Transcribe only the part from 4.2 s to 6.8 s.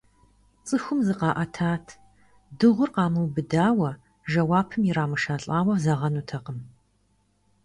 жэуапым ирамышэлӀауэ зэгъэнутэкъым.